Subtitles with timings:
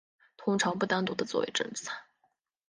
[0.35, 1.95] 通常不单独地作为正餐。